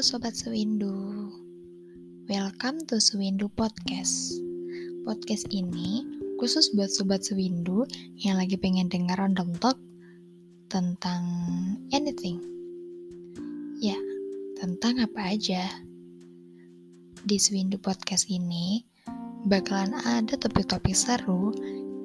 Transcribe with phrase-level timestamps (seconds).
[0.00, 1.28] Sobat Sewindu.
[2.24, 4.32] Welcome to Sewindu Podcast.
[5.04, 6.00] Podcast ini
[6.40, 7.84] khusus buat Sobat Sewindu
[8.16, 9.76] yang lagi pengen dengar random talk
[10.72, 11.20] tentang
[11.92, 12.40] anything.
[13.76, 14.00] Ya,
[14.56, 15.68] tentang apa aja.
[17.20, 18.80] Di Sewindu Podcast ini
[19.52, 21.52] bakalan ada topik-topik seru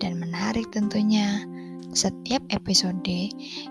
[0.04, 1.48] dan menarik tentunya.
[1.96, 3.08] Setiap episode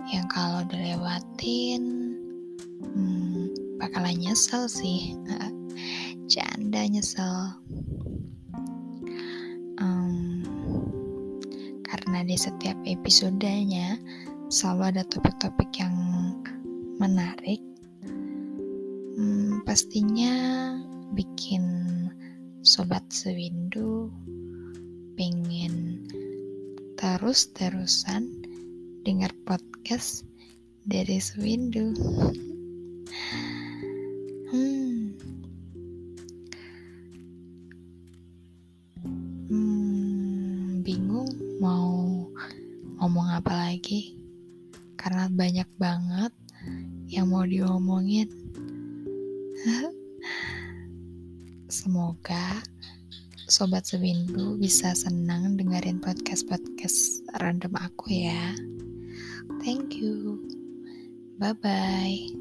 [0.08, 2.16] yang kalau dilewatin
[2.88, 3.43] hmm,
[3.84, 5.12] bakalan nyesel sih.
[6.24, 7.52] Canda nyesel.
[9.76, 10.40] Um,
[11.84, 14.00] karena di setiap episodenya
[14.48, 15.92] selalu ada topik-topik yang
[16.96, 17.60] menarik.
[19.20, 20.32] Hmm, pastinya
[21.12, 21.68] bikin
[22.64, 24.08] sobat sewindu
[25.20, 26.08] pengen
[26.96, 28.32] terus-terusan
[29.04, 30.24] dengar podcast
[30.88, 31.92] dari Sewindu.
[40.84, 41.32] Bingung
[41.64, 42.28] mau
[43.00, 44.20] ngomong apa lagi
[45.00, 46.32] karena banyak banget
[47.08, 48.28] yang mau diomongin.
[51.72, 52.60] Semoga
[53.48, 58.52] Sobat Sewindu bisa senang dengerin podcast-podcast random aku ya.
[59.64, 60.44] Thank you.
[61.40, 62.33] Bye-bye.